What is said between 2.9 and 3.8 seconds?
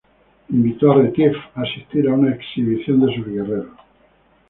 de sus guerreros.